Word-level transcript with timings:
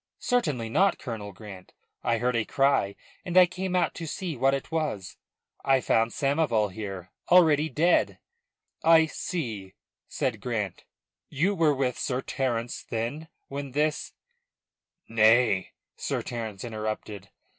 "Certainly 0.17 0.69
not, 0.69 0.97
Colonel 0.97 1.31
Grant. 1.31 1.73
I 2.01 2.17
heard 2.17 2.35
a 2.35 2.43
cry, 2.43 2.95
and 3.23 3.37
I 3.37 3.45
came 3.45 3.75
out 3.75 3.93
to 3.93 4.07
see 4.07 4.35
what 4.35 4.55
it 4.55 4.71
was. 4.71 5.15
I 5.63 5.79
found 5.79 6.09
Samoval 6.11 6.69
here, 6.71 7.11
already 7.29 7.69
dead." 7.69 8.17
"I 8.83 9.05
see," 9.05 9.75
said 10.07 10.41
Grant. 10.41 10.85
"You 11.29 11.53
were 11.53 11.75
with 11.75 11.99
Sir 11.99 12.21
Terence, 12.23 12.81
then, 12.83 13.27
when 13.47 13.73
this" 13.73 14.13
"Nay," 15.07 15.69
Sir 15.97 16.23
Terence 16.23 16.63
interrupted. 16.63 17.29